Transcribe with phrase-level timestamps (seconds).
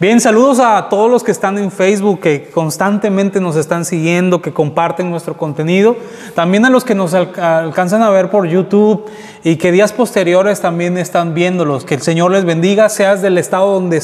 [0.00, 4.52] Bien, saludos a todos los que están en Facebook, que constantemente nos están siguiendo, que
[4.52, 5.96] comparten nuestro contenido.
[6.36, 9.06] También a los que nos alcanzan a ver por YouTube
[9.42, 11.84] y que días posteriores también están viéndolos.
[11.84, 14.00] Que el Señor les bendiga, seas del estado donde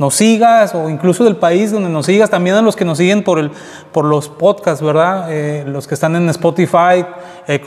[0.00, 3.22] nos sigas o incluso del país donde nos sigas, también a los que nos siguen
[3.22, 3.50] por, el,
[3.92, 5.26] por los podcasts, ¿verdad?
[5.28, 7.04] Eh, los que están en Spotify,
[7.46, 7.62] eh,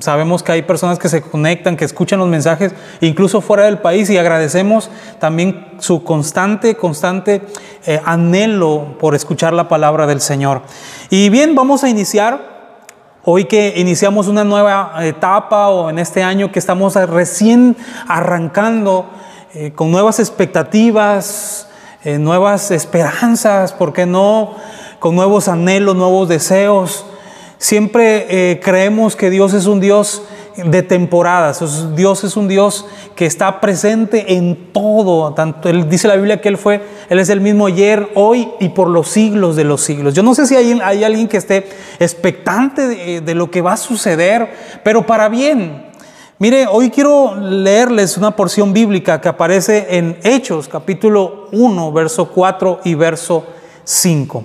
[0.00, 4.10] sabemos que hay personas que se conectan, que escuchan los mensajes, incluso fuera del país,
[4.10, 7.40] y agradecemos también su constante, constante
[7.86, 10.60] eh, anhelo por escuchar la palabra del Señor.
[11.08, 12.52] Y bien, vamos a iniciar.
[13.24, 17.76] Hoy que iniciamos una nueva etapa o en este año que estamos recién
[18.08, 19.06] arrancando
[19.54, 21.68] eh, con nuevas expectativas,
[22.04, 24.54] eh, nuevas esperanzas, ¿por qué no?
[24.98, 27.04] Con nuevos anhelos, nuevos deseos.
[27.58, 30.22] Siempre eh, creemos que Dios es un Dios
[30.56, 31.94] de temporadas.
[31.94, 35.34] Dios es un Dios que está presente en todo.
[35.34, 38.70] Tanto él dice la Biblia que él fue, él es el mismo ayer, hoy y
[38.70, 40.14] por los siglos de los siglos.
[40.14, 41.68] Yo no sé si hay, alguien que esté
[42.00, 44.48] expectante de, lo que va a suceder,
[44.82, 45.91] pero para bien.
[46.42, 52.80] Mire, hoy quiero leerles una porción bíblica que aparece en Hechos, capítulo 1, verso 4
[52.82, 53.44] y verso
[53.84, 54.42] 5.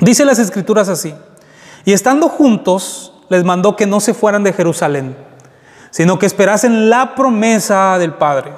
[0.00, 1.14] Dice las escrituras así,
[1.84, 5.18] y estando juntos, les mandó que no se fueran de Jerusalén,
[5.90, 8.54] sino que esperasen la promesa del Padre,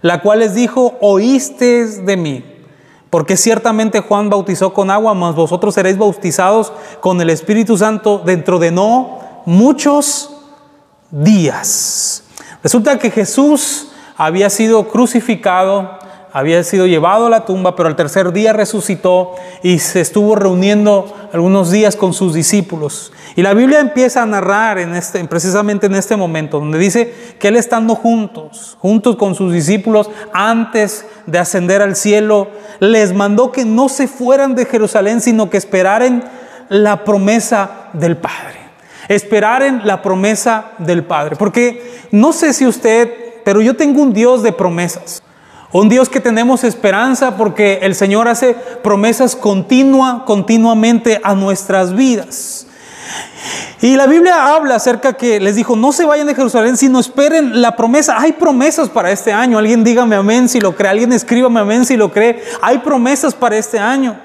[0.00, 2.44] la cual les dijo, oíste de mí,
[3.10, 8.60] porque ciertamente Juan bautizó con agua, mas vosotros seréis bautizados con el Espíritu Santo dentro
[8.60, 10.36] de no muchos
[11.10, 12.22] días.
[12.62, 15.98] Resulta que Jesús había sido crucificado,
[16.32, 21.12] había sido llevado a la tumba, pero al tercer día resucitó y se estuvo reuniendo
[21.32, 23.12] algunos días con sus discípulos.
[23.34, 27.48] Y la Biblia empieza a narrar en este, precisamente en este momento, donde dice que
[27.48, 33.64] Él estando juntos, juntos con sus discípulos, antes de ascender al cielo, les mandó que
[33.64, 36.30] no se fueran de Jerusalén, sino que esperaran
[36.68, 38.59] la promesa del Padre
[39.10, 41.34] esperar en la promesa del Padre.
[41.36, 43.12] Porque no sé si usted,
[43.44, 45.22] pero yo tengo un Dios de promesas.
[45.72, 52.68] Un Dios que tenemos esperanza porque el Señor hace promesas continua, continuamente a nuestras vidas.
[53.80, 57.60] Y la Biblia habla acerca que les dijo, no se vayan de Jerusalén, sino esperen
[57.60, 58.16] la promesa.
[58.20, 59.58] Hay promesas para este año.
[59.58, 60.90] Alguien dígame amén si lo cree.
[60.90, 62.44] Alguien escríbame amén si lo cree.
[62.62, 64.16] Hay promesas para este año.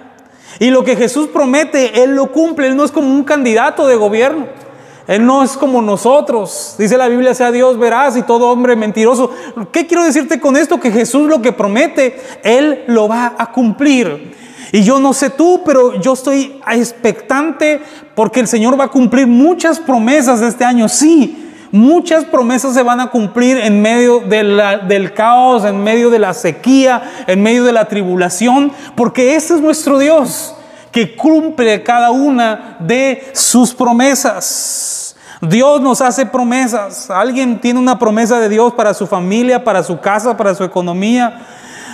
[0.59, 2.67] Y lo que Jesús promete, Él lo cumple.
[2.67, 4.64] Él no es como un candidato de gobierno.
[5.07, 6.75] Él no es como nosotros.
[6.77, 9.31] Dice la Biblia, sea Dios veraz y todo hombre mentiroso.
[9.71, 10.79] ¿Qué quiero decirte con esto?
[10.79, 14.33] Que Jesús lo que promete, Él lo va a cumplir.
[14.71, 17.81] Y yo no sé tú, pero yo estoy expectante
[18.15, 20.89] porque el Señor va a cumplir muchas promesas este año.
[20.89, 26.33] Sí, muchas promesas se van a cumplir en medio del caos, en medio de la
[26.33, 30.54] sequía, en medio de la tribulación, porque ese es nuestro Dios
[30.95, 35.13] que cumple cada una de sus promesas.
[35.41, 37.09] Dios nos hace promesas.
[37.09, 41.45] Alguien tiene una promesa de Dios para su familia, para su casa, para su economía.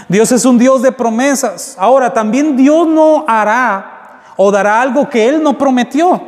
[0.08, 1.76] Dios es un Dios de promesas.
[1.80, 6.22] Ahora, también Dios no hará o dará algo que Él no prometió.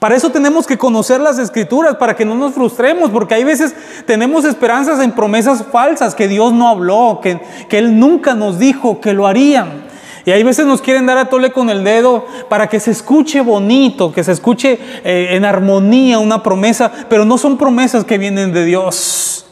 [0.00, 3.76] Para eso tenemos que conocer las escrituras, para que no nos frustremos, porque hay veces
[4.06, 9.00] tenemos esperanzas en promesas falsas que Dios no habló, que, que Él nunca nos dijo
[9.00, 9.88] que lo harían.
[10.24, 13.40] Y hay veces nos quieren dar a tole con el dedo para que se escuche
[13.40, 18.52] bonito, que se escuche eh, en armonía una promesa, pero no son promesas que vienen
[18.52, 19.46] de Dios.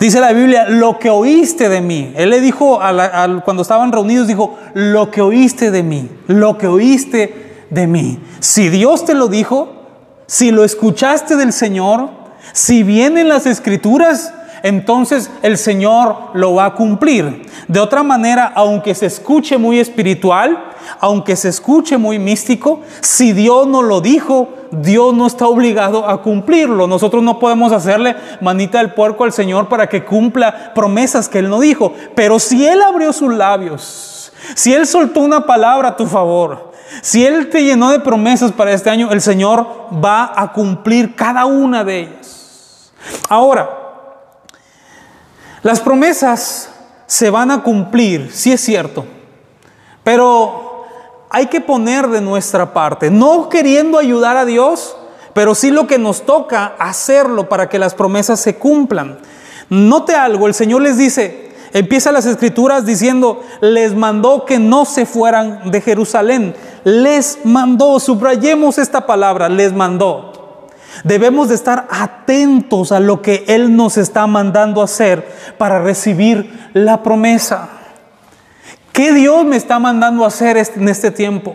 [0.00, 2.12] Dice la Biblia, lo que oíste de mí.
[2.16, 2.80] Él le dijo,
[3.44, 8.18] cuando estaban reunidos, dijo, lo que oíste de mí, lo que oíste de mí.
[8.40, 9.68] Si Dios te lo dijo,
[10.26, 12.08] si lo escuchaste del Señor,
[12.52, 14.32] si vienen las escrituras,
[14.62, 17.46] entonces el Señor lo va a cumplir.
[17.68, 23.66] De otra manera, aunque se escuche muy espiritual, aunque se escuche muy místico, si Dios
[23.66, 26.86] no lo dijo, Dios no está obligado a cumplirlo.
[26.86, 31.48] Nosotros no podemos hacerle manita del puerco al Señor para que cumpla promesas que Él
[31.48, 31.92] no dijo.
[32.14, 36.70] Pero si Él abrió sus labios, si Él soltó una palabra a tu favor,
[37.02, 39.66] si Él te llenó de promesas para este año, el Señor
[40.04, 42.92] va a cumplir cada una de ellas.
[43.28, 43.79] Ahora,
[45.62, 46.70] las promesas
[47.06, 49.04] se van a cumplir, sí es cierto,
[50.04, 50.86] pero
[51.28, 54.96] hay que poner de nuestra parte, no queriendo ayudar a Dios,
[55.34, 59.18] pero sí lo que nos toca hacerlo para que las promesas se cumplan.
[59.68, 65.06] Note algo, el Señor les dice, empieza las escrituras diciendo, les mandó que no se
[65.06, 66.54] fueran de Jerusalén,
[66.84, 70.29] les mandó, subrayemos esta palabra, les mandó.
[71.04, 75.26] Debemos de estar atentos a lo que Él nos está mandando hacer
[75.58, 77.68] para recibir la promesa.
[78.92, 81.54] ¿Qué Dios me está mandando hacer en este tiempo?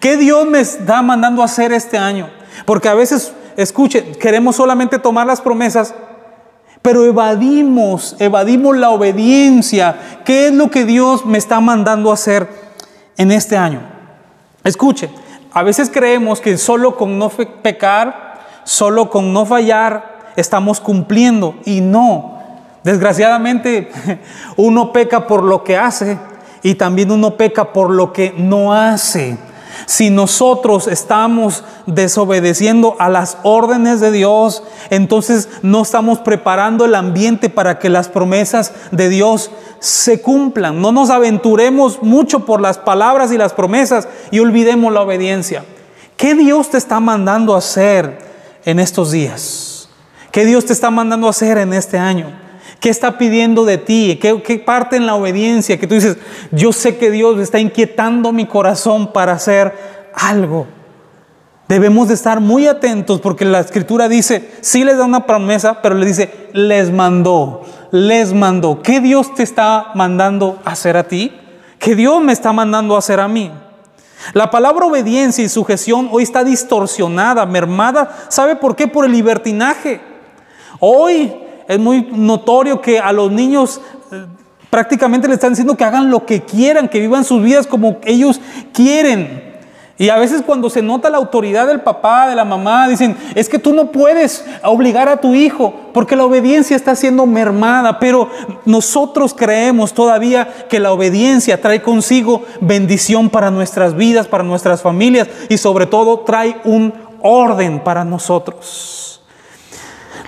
[0.00, 2.30] ¿Qué Dios me está mandando hacer este año?
[2.66, 5.94] Porque a veces, escuche, queremos solamente tomar las promesas,
[6.82, 9.96] pero evadimos, evadimos la obediencia.
[10.24, 12.48] ¿Qué es lo que Dios me está mandando hacer
[13.16, 13.80] en este año?
[14.62, 15.10] Escuche,
[15.52, 18.23] a veces creemos que solo con no pecar,
[18.64, 22.38] solo con no fallar, estamos cumpliendo y no.
[22.82, 23.90] Desgraciadamente,
[24.56, 26.18] uno peca por lo que hace
[26.62, 29.38] y también uno peca por lo que no hace.
[29.86, 37.50] Si nosotros estamos desobedeciendo a las órdenes de Dios, entonces no estamos preparando el ambiente
[37.50, 39.50] para que las promesas de Dios
[39.80, 40.80] se cumplan.
[40.80, 45.64] No nos aventuremos mucho por las palabras y las promesas y olvidemos la obediencia.
[46.16, 48.23] ¿Qué Dios te está mandando a hacer
[48.64, 49.88] en estos días?
[50.30, 52.44] ¿Qué Dios te está mandando a hacer en este año?
[52.80, 54.18] ¿Qué está pidiendo de ti?
[54.20, 55.78] ¿Qué, parte en la obediencia?
[55.78, 56.18] Que tú dices,
[56.50, 59.72] yo sé que Dios está inquietando mi corazón para hacer
[60.14, 60.66] algo.
[61.68, 65.94] Debemos de estar muy atentos porque la escritura dice, sí les da una promesa, pero
[65.94, 68.82] le dice, les mandó, les mandó.
[68.82, 71.32] ¿Qué Dios te está mandando a hacer a ti?
[71.78, 73.50] ¿Qué Dios me está mandando a hacer a mí?
[74.32, 78.26] La palabra obediencia y sujeción hoy está distorsionada, mermada.
[78.28, 78.88] ¿Sabe por qué?
[78.88, 80.00] Por el libertinaje.
[80.80, 81.32] Hoy
[81.68, 83.80] es muy notorio que a los niños
[84.10, 84.24] eh,
[84.70, 88.40] prácticamente le están diciendo que hagan lo que quieran, que vivan sus vidas como ellos
[88.72, 89.53] quieren.
[89.96, 93.48] Y a veces cuando se nota la autoridad del papá, de la mamá, dicen, es
[93.48, 98.28] que tú no puedes obligar a tu hijo porque la obediencia está siendo mermada, pero
[98.64, 105.28] nosotros creemos todavía que la obediencia trae consigo bendición para nuestras vidas, para nuestras familias
[105.48, 106.92] y sobre todo trae un
[107.22, 109.22] orden para nosotros.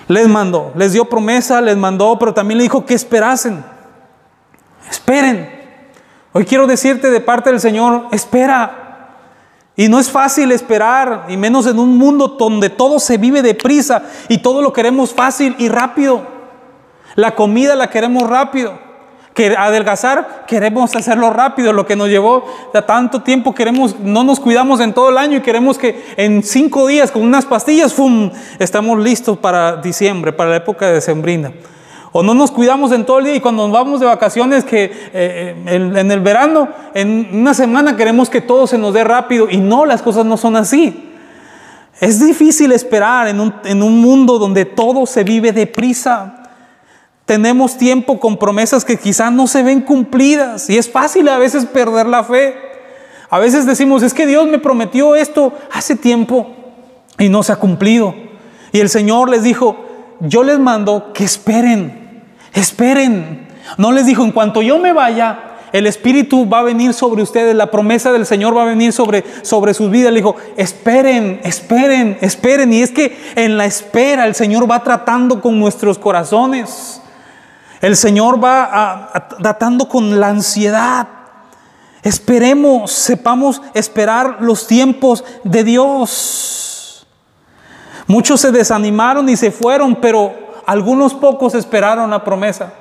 [0.07, 3.65] Les mandó, les dio promesa, les mandó, pero también le dijo que esperasen.
[4.89, 5.49] Esperen.
[6.31, 8.85] Hoy quiero decirte de parte del Señor, espera.
[9.77, 14.01] Y no es fácil esperar, y menos en un mundo donde todo se vive deprisa
[14.27, 16.23] y todo lo queremos fácil y rápido.
[17.15, 18.87] La comida la queremos rápido
[19.35, 22.43] que adelgazar, queremos hacerlo rápido, lo que nos llevó
[22.87, 26.87] tanto tiempo, queremos, no nos cuidamos en todo el año y queremos que en cinco
[26.87, 31.51] días con unas pastillas, ¡fum!, estamos listos para diciembre, para la época de sembrina.
[32.19, 34.85] O no nos cuidamos en todo el día y cuando nos vamos de vacaciones, que
[34.85, 39.47] eh, eh, en, el verano, en una semana queremos que todo se nos dé rápido
[39.51, 41.11] y no, las cosas no son así.
[41.99, 46.41] Es difícil esperar en un, en un mundo donde todo se vive deprisa.
[47.25, 51.67] Tenemos tiempo con promesas que quizás no se ven cumplidas y es fácil a veces
[51.67, 52.55] perder la fe.
[53.29, 56.47] A veces decimos, es que Dios me prometió esto hace tiempo
[57.19, 58.15] y no se ha cumplido.
[58.71, 59.85] Y el Señor les dijo,
[60.19, 61.96] yo les mando que esperen,
[62.59, 63.47] esperen.
[63.77, 67.53] No les dijo, en cuanto yo me vaya, el Espíritu va a venir sobre ustedes,
[67.55, 70.11] la promesa del Señor va a venir sobre, sobre sus vidas.
[70.11, 72.71] Le dijo, esperen, esperen, esperen.
[72.71, 77.01] Y es que en la espera el Señor va tratando con nuestros corazones.
[77.81, 79.11] El Señor va
[79.41, 81.07] tratando con la ansiedad.
[82.01, 87.05] Esperemos, sepamos esperar los tiempos de Dios.
[88.07, 92.73] Muchos se desanimaron y se fueron, pero algunos pocos esperaron la promesa.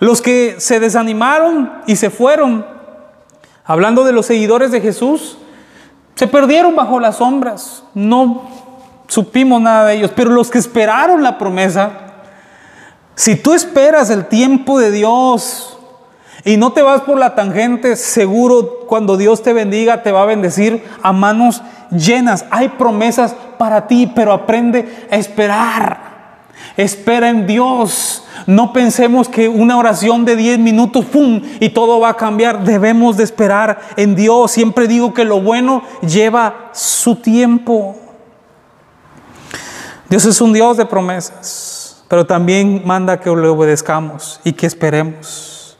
[0.00, 2.66] Los que se desanimaron y se fueron,
[3.64, 5.38] hablando de los seguidores de Jesús,
[6.16, 7.84] se perdieron bajo las sombras.
[7.94, 8.42] No
[9.06, 11.92] supimos nada de ellos, pero los que esperaron la promesa,
[13.14, 15.78] si tú esperas el tiempo de Dios
[16.44, 20.26] y no te vas por la tangente, seguro cuando Dios te bendiga te va a
[20.26, 22.44] bendecir a manos llenas.
[22.50, 26.05] Hay promesas para ti, pero aprende a esperar.
[26.76, 28.24] Espera en Dios.
[28.46, 31.42] No pensemos que una oración de 10 minutos, ¡pum!
[31.60, 32.64] y todo va a cambiar.
[32.64, 34.50] Debemos de esperar en Dios.
[34.50, 37.96] Siempre digo que lo bueno lleva su tiempo.
[40.08, 45.76] Dios es un Dios de promesas pero también manda que le obedezcamos y que esperemos.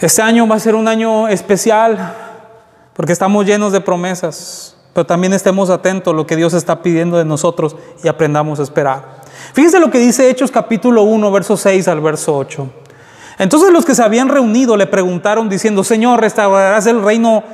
[0.00, 2.14] Este año va a ser un año especial
[2.92, 7.18] porque estamos llenos de promesas, pero también estemos atentos a lo que Dios está pidiendo
[7.18, 9.20] de nosotros y aprendamos a esperar.
[9.52, 12.66] Fíjense lo que dice Hechos capítulo 1, verso 6 al verso 8.
[13.38, 17.44] Entonces los que se habían reunido le preguntaron diciendo, Señor, ¿restaurarás el reino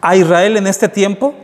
[0.00, 1.36] a Israel en este tiempo?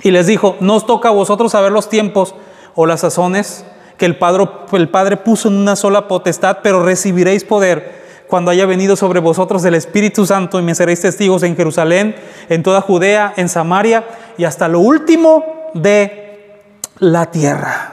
[0.00, 2.34] Y les dijo, no os toca a vosotros saber los tiempos
[2.76, 3.66] o las sazones
[3.98, 8.66] que el padre, el padre puso en una sola potestad, pero recibiréis poder cuando haya
[8.66, 12.16] venido sobre vosotros el Espíritu Santo y me seréis testigos en Jerusalén,
[12.48, 14.04] en toda Judea, en Samaria
[14.36, 16.62] y hasta lo último de
[16.98, 17.92] la tierra.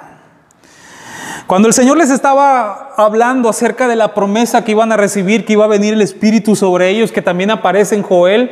[1.47, 5.53] Cuando el Señor les estaba hablando acerca de la promesa que iban a recibir, que
[5.53, 8.51] iba a venir el Espíritu sobre ellos, que también aparece en Joel,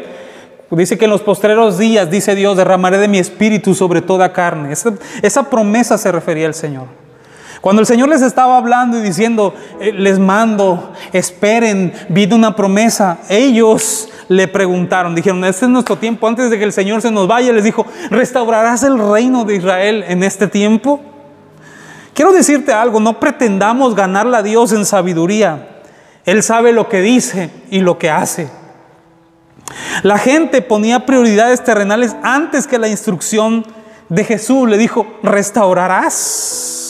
[0.69, 4.73] dice que en los postreros días, dice Dios, derramaré de mi Espíritu sobre toda carne.
[4.73, 7.00] Esa, esa promesa se refería al Señor.
[7.61, 13.19] Cuando el Señor les estaba hablando y diciendo, eh, les mando, esperen, viene una promesa,
[13.29, 17.27] ellos le preguntaron, dijeron, este es nuestro tiempo, antes de que el Señor se nos
[17.27, 21.01] vaya, les dijo, ¿restaurarás el reino de Israel en este tiempo?
[22.15, 25.67] Quiero decirte algo, no pretendamos ganarle a Dios en sabiduría.
[26.25, 28.49] Él sabe lo que dice y lo que hace.
[30.03, 33.65] La gente ponía prioridades terrenales antes que la instrucción
[34.09, 34.69] de Jesús.
[34.69, 36.80] Le dijo, restaurarás.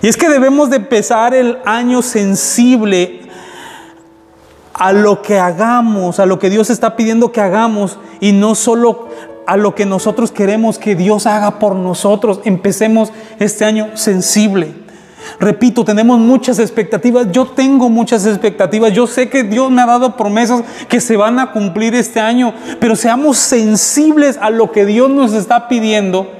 [0.00, 3.22] Y es que debemos de empezar el año sensible
[4.74, 9.08] a lo que hagamos, a lo que Dios está pidiendo que hagamos y no solo
[9.46, 12.40] a lo que nosotros queremos que Dios haga por nosotros.
[12.44, 14.74] Empecemos este año sensible.
[15.40, 17.26] Repito, tenemos muchas expectativas.
[17.32, 18.92] Yo tengo muchas expectativas.
[18.92, 22.54] Yo sé que Dios me ha dado promesas que se van a cumplir este año.
[22.78, 26.37] Pero seamos sensibles a lo que Dios nos está pidiendo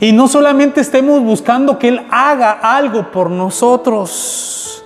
[0.00, 4.84] y no solamente estemos buscando que Él haga algo por nosotros.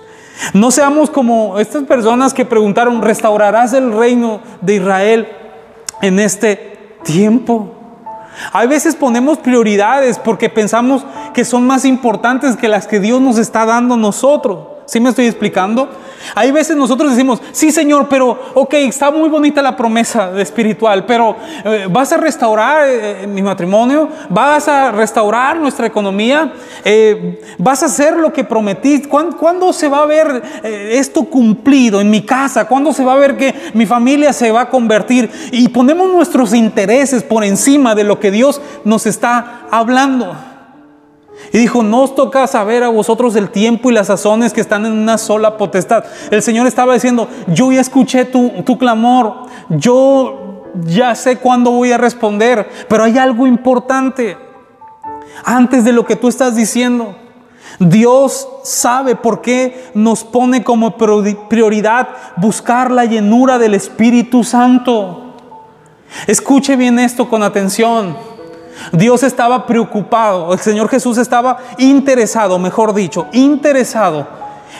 [0.53, 5.27] No seamos como estas personas que preguntaron, ¿restaurarás el reino de Israel
[6.01, 7.73] en este tiempo?
[8.53, 13.37] Hay veces ponemos prioridades porque pensamos que son más importantes que las que Dios nos
[13.39, 14.76] está dando a nosotros.
[14.87, 15.89] ¿Sí me estoy explicando?
[16.33, 21.35] Hay veces nosotros decimos, sí Señor, pero ok, está muy bonita la promesa espiritual, pero
[21.65, 26.53] eh, vas a restaurar eh, eh, mi matrimonio, vas a restaurar nuestra economía,
[27.57, 29.09] vas a hacer lo que prometiste.
[29.09, 32.65] ¿Cuándo, se va a ver esto cumplido en mi casa?
[32.65, 35.29] ¿Cuándo se va a ver que mi familia se va a convertir?
[35.51, 40.56] Y ponemos nuestros intereses por encima de lo que Dios nos está hablando.
[41.53, 44.85] Y dijo, no os toca saber a vosotros el tiempo y las sazones que están
[44.85, 46.03] en una sola potestad.
[46.31, 51.91] El Señor estaba diciendo, yo ya escuché tu, tu clamor, yo ya sé cuándo voy
[51.91, 54.37] a responder, pero hay algo importante
[55.43, 57.15] antes de lo que tú estás diciendo.
[57.79, 65.35] Dios sabe por qué nos pone como prioridad buscar la llenura del Espíritu Santo.
[66.25, 68.36] Escuche bien esto con atención.
[68.91, 74.27] Dios estaba preocupado, el Señor Jesús estaba interesado, mejor dicho, interesado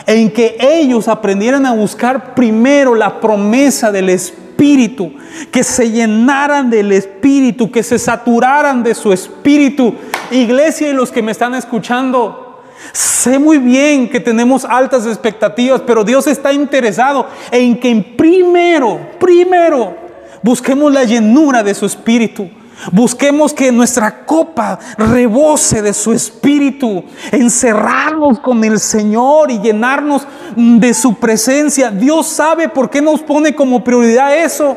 [0.06, 5.12] en que ellos aprendieran a buscar primero la promesa del Espíritu,
[5.50, 9.94] que se llenaran del Espíritu, que se saturaran de su Espíritu.
[10.30, 12.62] Iglesia y los que me están escuchando,
[12.92, 19.94] sé muy bien que tenemos altas expectativas, pero Dios está interesado en que primero, primero,
[20.42, 22.48] busquemos la llenura de su Espíritu.
[22.92, 30.94] Busquemos que nuestra copa rebose de su espíritu, encerrarnos con el Señor y llenarnos de
[30.94, 31.90] su presencia.
[31.90, 34.76] Dios sabe por qué nos pone como prioridad eso.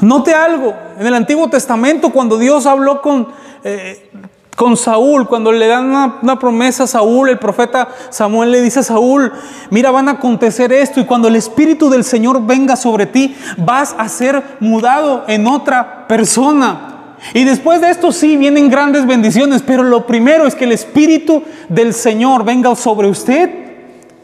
[0.00, 3.28] Note algo, en el Antiguo Testamento cuando Dios habló con
[3.62, 4.10] eh,
[4.56, 5.86] con Saúl, cuando le dan
[6.22, 9.32] una, promesa a Saúl, el profeta Samuel le dice a Saúl,
[9.70, 13.94] mira, van a acontecer esto y cuando el Espíritu del Señor venga sobre ti, vas
[13.96, 17.16] a ser mudado en otra persona.
[17.34, 21.42] Y después de esto sí vienen grandes bendiciones, pero lo primero es que el Espíritu
[21.68, 23.50] del Señor venga sobre usted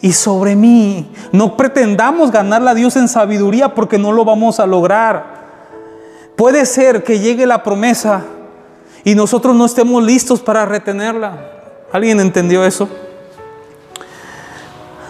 [0.02, 1.11] y sobre mí.
[1.32, 5.38] No pretendamos ganarle a Dios en sabiduría porque no lo vamos a lograr.
[6.37, 8.25] Puede ser que llegue la promesa
[9.08, 11.38] y nosotros no estemos listos para retenerla.
[11.90, 12.90] ¿Alguien entendió eso?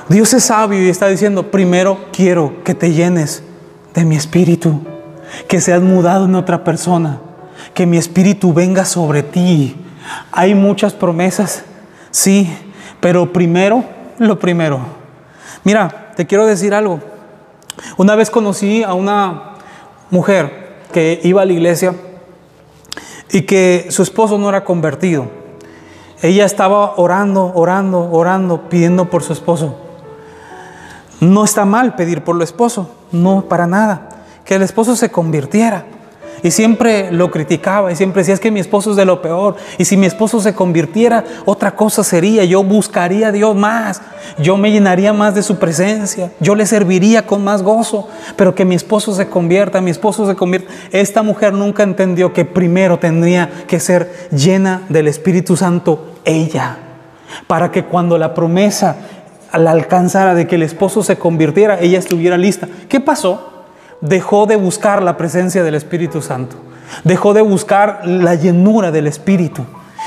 [0.08, 3.42] Dios es sabio y está diciendo, primero quiero que te llenes
[3.94, 4.82] de mi espíritu,
[5.48, 7.18] que seas mudado en otra persona,
[7.74, 9.74] que mi espíritu venga sobre ti.
[10.30, 11.64] Hay muchas promesas,
[12.12, 12.48] sí,
[13.00, 13.82] pero primero,
[14.18, 14.78] lo primero.
[15.64, 17.00] Mira, te quiero decir algo.
[17.96, 19.54] Una vez conocí a una
[20.08, 21.94] mujer que iba a la iglesia
[23.30, 25.26] y que su esposo no era convertido.
[26.22, 29.76] Ella estaba orando, orando, orando, pidiendo por su esposo.
[31.20, 34.08] No está mal pedir por el esposo, no para nada.
[34.44, 35.84] Que el esposo se convirtiera.
[36.42, 39.56] Y siempre lo criticaba y siempre decía, es que mi esposo es de lo peor.
[39.78, 42.44] Y si mi esposo se convirtiera, otra cosa sería.
[42.44, 44.00] Yo buscaría a Dios más.
[44.38, 46.32] Yo me llenaría más de su presencia.
[46.40, 48.08] Yo le serviría con más gozo.
[48.36, 50.72] Pero que mi esposo se convierta, mi esposo se convierta.
[50.92, 56.78] Esta mujer nunca entendió que primero tendría que ser llena del Espíritu Santo ella.
[57.46, 58.96] Para que cuando la promesa
[59.56, 62.68] la alcanzara de que el esposo se convirtiera, ella estuviera lista.
[62.88, 63.57] ¿Qué pasó?
[64.00, 66.56] Dejó de buscar la presencia del Espíritu Santo,
[67.04, 69.64] dejó de buscar la llenura del Espíritu.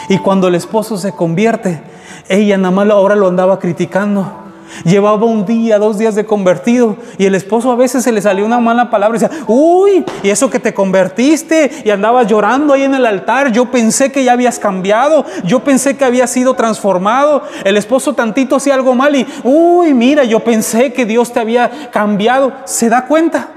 [0.10, 1.82] Y cuando el esposo se convierte,
[2.28, 4.40] ella nada más ahora lo andaba criticando.
[4.86, 8.46] Llevaba un día, dos días de convertido y el esposo a veces se le salió
[8.46, 12.84] una mala palabra y decía, uy, y eso que te convertiste y andabas llorando ahí
[12.84, 17.44] en el altar, yo pensé que ya habías cambiado, yo pensé que habías sido transformado.
[17.66, 21.92] El esposo tantito hacía algo mal y, uy, mira, yo pensé que Dios te había
[21.92, 22.54] cambiado.
[22.64, 23.50] ¿Se da cuenta?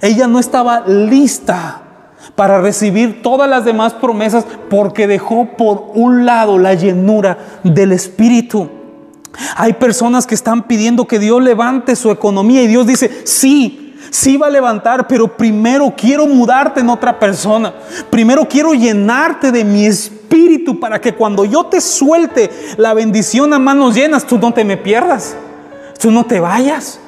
[0.00, 1.82] Ella no estaba lista
[2.34, 8.68] para recibir todas las demás promesas porque dejó por un lado la llenura del Espíritu.
[9.56, 14.36] Hay personas que están pidiendo que Dios levante su economía y Dios dice, sí, sí
[14.36, 17.74] va a levantar, pero primero quiero mudarte en otra persona.
[18.10, 23.58] Primero quiero llenarte de mi espíritu para que cuando yo te suelte la bendición a
[23.58, 25.36] manos llenas, tú no te me pierdas,
[26.00, 27.00] tú no te vayas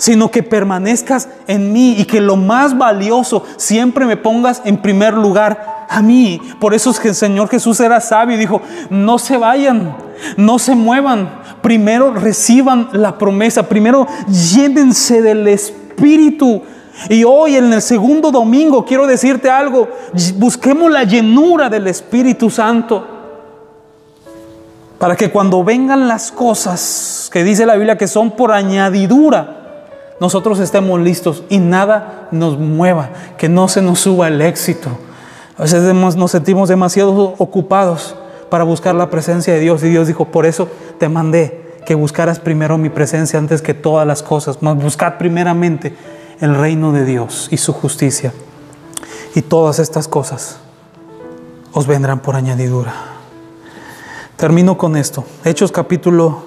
[0.00, 5.12] sino que permanezcas en mí y que lo más valioso siempre me pongas en primer
[5.12, 6.40] lugar a mí.
[6.58, 9.94] Por eso es que el Señor Jesús era sabio y dijo, no se vayan,
[10.38, 16.62] no se muevan, primero reciban la promesa, primero llénense del Espíritu.
[17.10, 19.86] Y hoy en el segundo domingo quiero decirte algo,
[20.36, 23.06] busquemos la llenura del Espíritu Santo.
[24.98, 29.59] Para que cuando vengan las cosas que dice la Biblia que son por añadidura,
[30.20, 34.90] nosotros estemos listos y nada nos mueva, que no se nos suba el éxito.
[35.56, 38.14] A veces nos sentimos demasiado ocupados
[38.50, 42.38] para buscar la presencia de Dios y Dios dijo, por eso te mandé que buscaras
[42.38, 44.58] primero mi presencia antes que todas las cosas.
[44.60, 45.96] Buscad primeramente
[46.40, 48.32] el reino de Dios y su justicia.
[49.34, 50.58] Y todas estas cosas
[51.72, 52.92] os vendrán por añadidura.
[54.36, 55.24] Termino con esto.
[55.44, 56.42] Hechos capítulo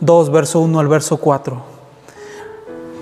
[0.00, 1.69] 2, verso 1 al verso 4.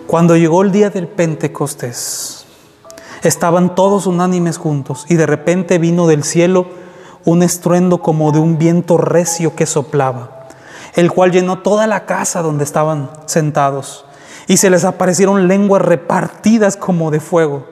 [0.08, 2.46] Cuando llegó el día del Pentecostés,
[3.22, 6.66] estaban todos unánimes juntos y de repente vino del cielo
[7.26, 10.49] un estruendo como de un viento recio que soplaba,
[10.94, 14.06] el cual llenó toda la casa donde estaban sentados.
[14.47, 17.66] Y se les aparecieron lenguas repartidas como de fuego,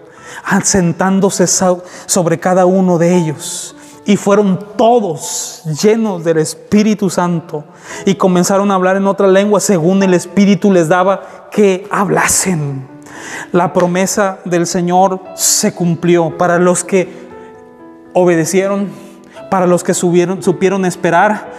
[0.44, 3.75] asentándose sobre cada uno de ellos.
[4.06, 7.64] Y fueron todos llenos del Espíritu Santo
[8.04, 12.86] y comenzaron a hablar en otra lengua según el Espíritu les daba que hablasen.
[13.52, 17.26] La promesa del Señor se cumplió para los que
[18.12, 18.88] obedecieron,
[19.50, 21.50] para los que subieron, supieron esperar.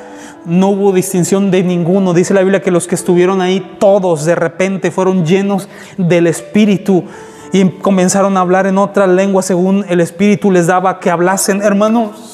[0.45, 2.13] No hubo distinción de ninguno.
[2.13, 7.03] Dice la Biblia que los que estuvieron ahí, todos de repente fueron llenos del Espíritu
[7.51, 11.61] y comenzaron a hablar en otra lengua según el Espíritu les daba que hablasen.
[11.61, 12.27] Hermanos,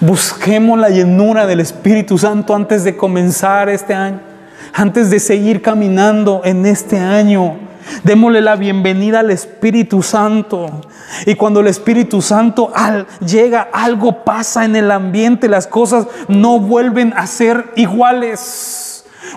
[0.00, 4.20] Busquemos la llenura del Espíritu Santo antes de comenzar este año,
[4.72, 7.58] antes de seguir caminando en este año.
[8.02, 10.80] Démosle la bienvenida al Espíritu Santo.
[11.24, 12.72] Y cuando el Espíritu Santo
[13.24, 18.85] llega, algo pasa en el ambiente, las cosas no vuelven a ser iguales.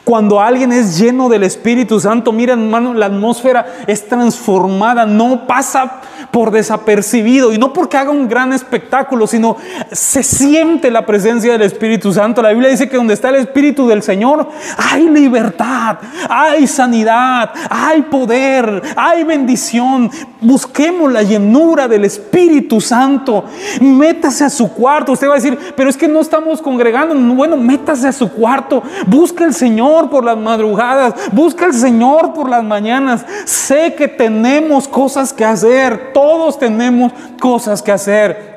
[0.03, 6.01] Cuando alguien es lleno del Espíritu Santo, mira hermano, la atmósfera es transformada, no pasa
[6.31, 9.57] por desapercibido y no porque haga un gran espectáculo, sino
[9.91, 12.41] se siente la presencia del Espíritu Santo.
[12.41, 15.97] La Biblia dice que donde está el Espíritu del Señor hay libertad,
[16.29, 20.09] hay sanidad, hay poder, hay bendición.
[20.41, 23.45] Busquemos la llenura del Espíritu Santo.
[23.81, 25.11] Métase a su cuarto.
[25.11, 27.15] Usted va a decir, pero es que no estamos congregando.
[27.35, 28.83] Bueno, métase a su cuarto.
[29.07, 31.13] Busca al Señor por las madrugadas.
[31.31, 33.25] Busca al Señor por las mañanas.
[33.45, 38.49] Sé que tenemos cosas que hacer todos tenemos cosas que hacer.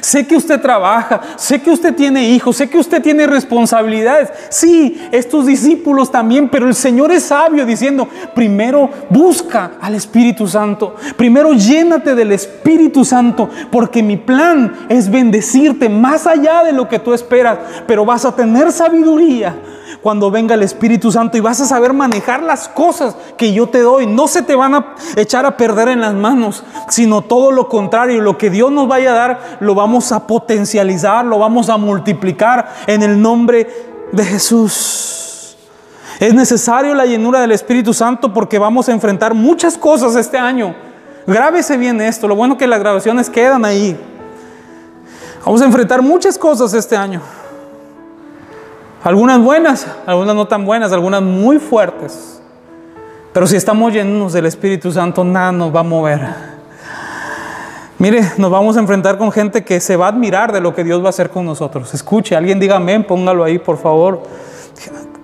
[0.00, 4.30] Sé que usted trabaja, sé que usted tiene hijos, sé que usted tiene responsabilidades.
[4.50, 10.94] Sí, estos discípulos también, pero el Señor es sabio diciendo, primero busca al Espíritu Santo,
[11.16, 17.00] primero llénate del Espíritu Santo, porque mi plan es bendecirte más allá de lo que
[17.00, 19.56] tú esperas, pero vas a tener sabiduría
[20.02, 23.80] cuando venga el Espíritu Santo y vas a saber manejar las cosas que yo te
[23.80, 24.06] doy.
[24.06, 28.20] No se te van a echar a perder en las manos, sino todo lo contrario.
[28.20, 32.68] Lo que Dios nos vaya a dar, lo vamos a potencializar, lo vamos a multiplicar
[32.88, 33.68] en el nombre
[34.10, 35.56] de Jesús.
[36.18, 40.74] Es necesario la llenura del Espíritu Santo porque vamos a enfrentar muchas cosas este año.
[41.28, 42.26] Grábese bien esto.
[42.26, 43.96] Lo bueno que las grabaciones quedan ahí.
[45.44, 47.20] Vamos a enfrentar muchas cosas este año.
[49.04, 52.40] Algunas buenas, algunas no tan buenas, algunas muy fuertes.
[53.32, 56.20] Pero si estamos llenos del Espíritu Santo, nada nos va a mover.
[57.98, 60.84] Mire, nos vamos a enfrentar con gente que se va a admirar de lo que
[60.84, 61.92] Dios va a hacer con nosotros.
[61.94, 64.22] Escuche, alguien diga amén, póngalo ahí, por favor.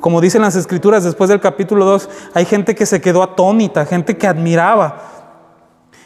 [0.00, 4.16] Como dicen las escrituras después del capítulo 2, hay gente que se quedó atónita, gente
[4.16, 5.02] que admiraba.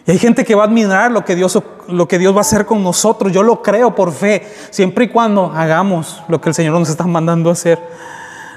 [0.07, 2.41] Y hay gente que va a admirar lo que, Dios, lo que Dios va a
[2.41, 3.33] hacer con nosotros.
[3.33, 7.07] Yo lo creo por fe, siempre y cuando hagamos lo que el Señor nos está
[7.07, 7.79] mandando hacer.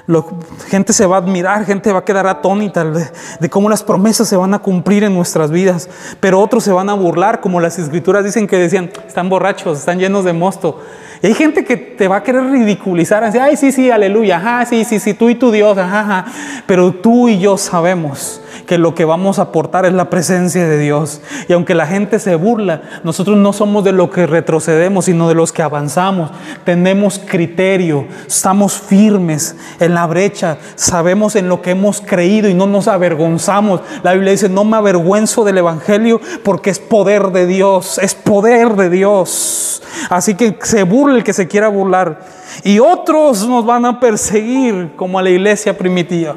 [0.08, 0.24] Lo,
[0.68, 4.36] gente se va a admirar, gente va a quedar atónita de, cómo las promesas se
[4.36, 5.88] van a cumplir en nuestras vidas.
[6.20, 9.98] Pero otros se van a burlar, como las escrituras dicen que decían, están borrachos, están
[9.98, 10.80] llenos de mosto.
[11.22, 14.66] Y hay gente que te va a querer ridiculizar, decir, ay, sí, sí, aleluya, ajá,
[14.66, 16.24] sí, sí, sí, tú y tu Dios, ajá, ajá.
[16.66, 20.78] Pero tú y yo sabemos que lo que vamos a aportar es la presencia de
[20.78, 21.20] Dios.
[21.48, 25.34] Y aunque la gente se burla, nosotros no somos de los que retrocedemos, sino de
[25.34, 26.30] los que avanzamos.
[26.64, 32.66] Tenemos criterio, estamos firmes en la brecha, sabemos en lo que hemos creído y no
[32.66, 33.80] nos avergonzamos.
[34.02, 38.74] La Biblia dice, no me avergüenzo del Evangelio porque es poder de Dios, es poder
[38.74, 39.82] de Dios.
[40.10, 42.20] Así que se burla el que se quiera burlar.
[42.64, 46.36] Y otros nos van a perseguir como a la iglesia primitiva.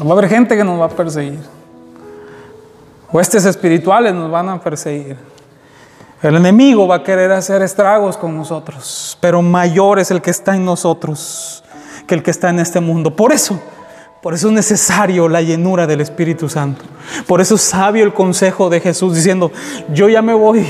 [0.00, 1.40] Va a haber gente que nos va a perseguir.
[3.10, 5.16] Huestes espirituales nos van a perseguir.
[6.22, 10.56] El enemigo va a querer hacer estragos con nosotros, pero mayor es el que está
[10.56, 11.62] en nosotros
[12.08, 13.14] que el que está en este mundo.
[13.14, 13.60] Por eso,
[14.20, 16.84] por eso es necesario la llenura del Espíritu Santo.
[17.26, 19.52] Por eso es sabio el consejo de Jesús diciendo,
[19.92, 20.66] yo ya me voy,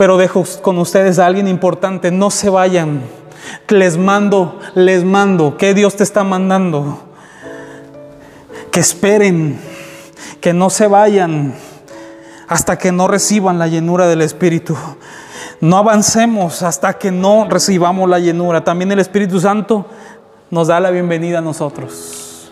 [0.00, 3.02] pero dejo con ustedes a alguien importante, no se vayan.
[3.68, 7.02] Les mando, les mando, ¿qué Dios te está mandando?
[8.72, 9.60] que esperen,
[10.40, 11.52] que no se vayan
[12.48, 14.74] hasta que no reciban la llenura del Espíritu.
[15.60, 18.64] No avancemos hasta que no recibamos la llenura.
[18.64, 19.84] También el Espíritu Santo
[20.50, 22.50] nos da la bienvenida a nosotros.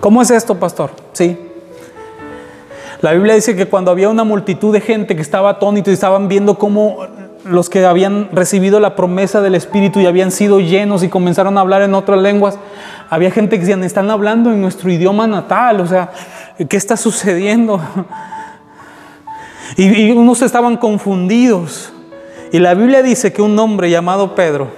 [0.00, 0.90] ¿Cómo es esto, pastor?
[1.12, 1.47] Sí.
[3.00, 6.26] La Biblia dice que cuando había una multitud de gente que estaba atónito y estaban
[6.26, 7.06] viendo cómo
[7.44, 11.60] los que habían recibido la promesa del Espíritu y habían sido llenos y comenzaron a
[11.60, 12.58] hablar en otras lenguas,
[13.08, 16.10] había gente que decían, están hablando en nuestro idioma natal, o sea,
[16.68, 17.80] ¿qué está sucediendo?
[19.76, 21.92] Y, unos estaban confundidos.
[22.52, 24.68] Y la Biblia dice que un hombre llamado Pedro,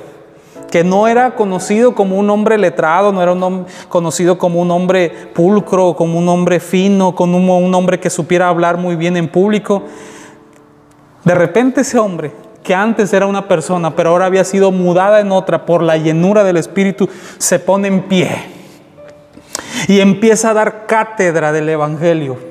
[0.70, 5.10] que no era conocido como un hombre letrado, no era un conocido como un hombre
[5.34, 9.82] pulcro, como un hombre fino, como un hombre que supiera hablar muy bien en público.
[11.24, 15.32] De repente ese hombre que antes era una persona, pero ahora había sido mudada en
[15.32, 18.28] otra por la llenura del Espíritu, se pone en pie
[19.88, 22.49] y empieza a dar cátedra del Evangelio.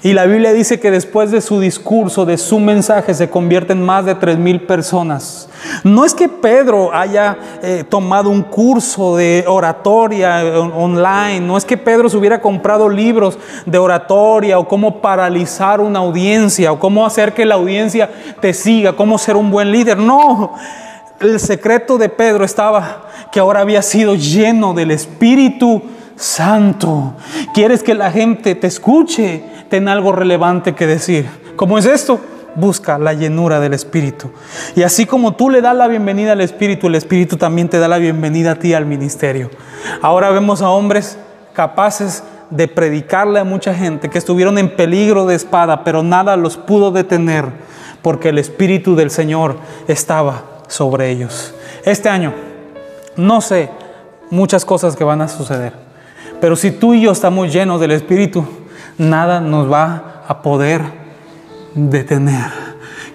[0.00, 4.04] Y la Biblia dice que después de su discurso, de su mensaje, se convierten más
[4.04, 5.48] de tres mil personas.
[5.82, 10.40] No es que Pedro haya eh, tomado un curso de oratoria
[10.76, 15.98] online, no es que Pedro se hubiera comprado libros de oratoria o cómo paralizar una
[15.98, 18.08] audiencia o cómo hacer que la audiencia
[18.40, 19.98] te siga, cómo ser un buen líder.
[19.98, 20.54] No,
[21.18, 25.82] el secreto de Pedro estaba que ahora había sido lleno del Espíritu
[26.18, 27.14] Santo.
[27.54, 29.42] ¿Quieres que la gente te escuche?
[29.68, 31.28] ten algo relevante que decir.
[31.56, 32.20] ¿Cómo es esto?
[32.54, 34.30] Busca la llenura del Espíritu.
[34.74, 37.88] Y así como tú le das la bienvenida al Espíritu, el Espíritu también te da
[37.88, 39.50] la bienvenida a ti al ministerio.
[40.02, 41.18] Ahora vemos a hombres
[41.52, 46.56] capaces de predicarle a mucha gente que estuvieron en peligro de espada, pero nada los
[46.56, 47.46] pudo detener
[48.00, 51.54] porque el Espíritu del Señor estaba sobre ellos.
[51.84, 52.32] Este año,
[53.16, 53.70] no sé
[54.30, 55.72] muchas cosas que van a suceder,
[56.40, 58.44] pero si tú y yo estamos llenos del Espíritu,
[58.96, 60.82] nada nos va a poder
[61.74, 62.68] detener.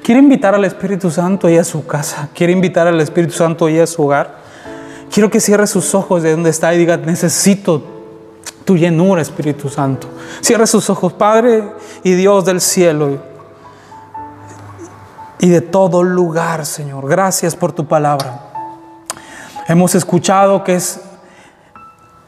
[0.04, 2.30] Quiere invitar al Espíritu Santo a su casa.
[2.34, 4.44] Quiere invitar al Espíritu Santo a su hogar.
[5.10, 7.82] Quiero que cierre sus ojos de donde está y diga, necesito
[8.66, 10.08] tu llenura, Espíritu Santo.
[10.42, 11.64] Cierre sus ojos, Padre
[12.04, 13.20] y Dios del cielo
[15.40, 17.08] y de todo lugar, Señor.
[17.08, 18.50] Gracias por tu palabra.
[19.68, 21.00] Hemos escuchado que es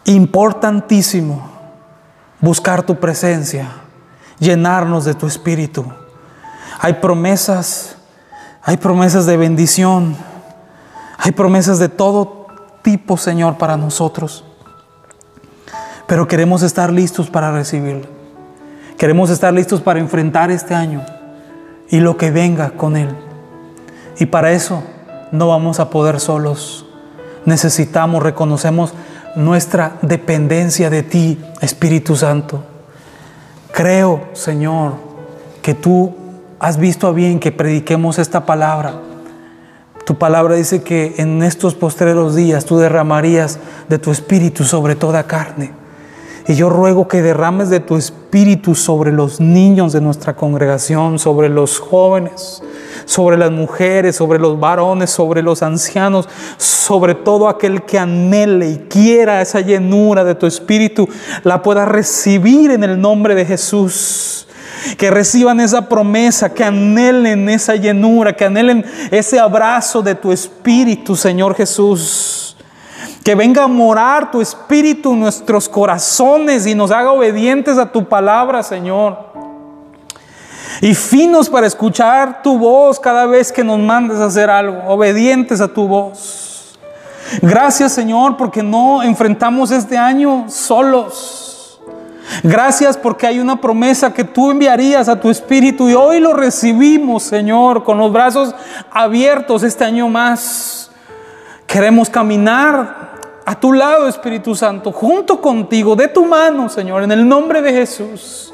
[0.05, 1.49] importantísimo
[2.39, 3.69] buscar tu presencia,
[4.39, 5.85] llenarnos de tu espíritu.
[6.79, 7.97] Hay promesas,
[8.61, 10.15] hay promesas de bendición,
[11.17, 12.47] hay promesas de todo
[12.81, 14.43] tipo, Señor, para nosotros.
[16.07, 18.07] Pero queremos estar listos para recibirlo.
[18.97, 21.03] Queremos estar listos para enfrentar este año
[21.89, 23.09] y lo que venga con él.
[24.19, 24.83] Y para eso
[25.31, 26.85] no vamos a poder solos.
[27.45, 28.93] Necesitamos, reconocemos
[29.35, 32.63] nuestra dependencia de ti, Espíritu Santo.
[33.71, 34.93] Creo, Señor,
[35.61, 36.15] que tú
[36.59, 38.93] has visto a bien que prediquemos esta palabra.
[40.05, 45.23] Tu palabra dice que en estos postreros días tú derramarías de tu espíritu sobre toda
[45.23, 45.84] carne.
[46.47, 51.49] Y yo ruego que derrames de tu espíritu sobre los niños de nuestra congregación, sobre
[51.49, 52.61] los jóvenes,
[53.05, 58.77] sobre las mujeres, sobre los varones, sobre los ancianos, sobre todo aquel que anhele y
[58.89, 61.07] quiera esa llenura de tu espíritu,
[61.43, 64.47] la pueda recibir en el nombre de Jesús.
[64.99, 71.15] que reciban esa promesa, que anhelen esa llenura, que anhelen ese abrazo de tu Espíritu,
[71.15, 72.44] Señor Jesús.
[73.23, 78.05] Que venga a morar tu Espíritu en nuestros corazones y nos haga obedientes a tu
[78.05, 79.17] palabra, Señor.
[80.81, 85.61] Y finos para escuchar tu voz cada vez que nos mandes a hacer algo, obedientes
[85.61, 86.77] a tu voz.
[87.41, 91.45] Gracias, Señor, porque no enfrentamos este año solos
[92.43, 97.23] Gracias porque hay una promesa que tú enviarías a tu espíritu y hoy lo recibimos,
[97.23, 98.53] Señor, con los brazos
[98.91, 100.74] abiertos este año más.
[101.67, 107.27] Queremos caminar a tu lado, Espíritu Santo, junto contigo, de tu mano, Señor, en el
[107.27, 108.53] nombre de Jesús.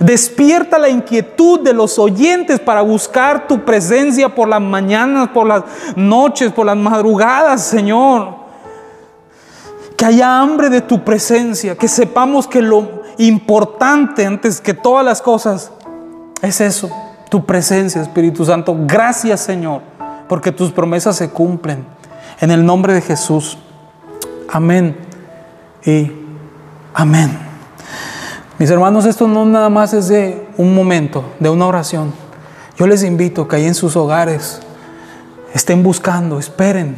[0.00, 5.64] Despierta la inquietud de los oyentes para buscar tu presencia por las mañanas, por las
[5.96, 8.36] noches, por las madrugadas, Señor.
[9.96, 15.20] Que haya hambre de tu presencia, que sepamos que lo importante antes que todas las
[15.20, 15.72] cosas
[16.40, 16.88] es eso,
[17.28, 18.76] tu presencia, Espíritu Santo.
[18.86, 19.82] Gracias, Señor,
[20.28, 21.97] porque tus promesas se cumplen.
[22.40, 23.58] En el nombre de Jesús.
[24.48, 24.96] Amén
[25.84, 26.12] y
[26.94, 27.36] amén.
[28.58, 32.12] Mis hermanos, esto no nada más es de un momento, de una oración.
[32.76, 34.60] Yo les invito que ahí en sus hogares
[35.52, 36.96] estén buscando, esperen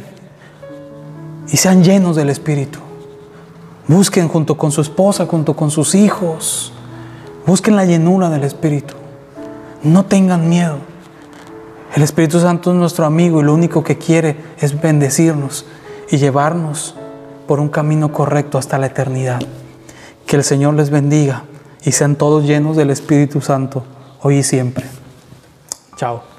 [1.47, 2.79] y sean llenos del Espíritu.
[3.87, 6.71] Busquen junto con su esposa, junto con sus hijos.
[7.47, 8.93] Busquen la llenura del Espíritu.
[9.81, 10.90] No tengan miedo.
[11.93, 15.65] El Espíritu Santo es nuestro amigo y lo único que quiere es bendecirnos
[16.09, 16.95] y llevarnos
[17.47, 19.41] por un camino correcto hasta la eternidad.
[20.25, 21.43] Que el Señor les bendiga
[21.83, 23.83] y sean todos llenos del Espíritu Santo
[24.21, 24.85] hoy y siempre.
[25.97, 26.30] Chao.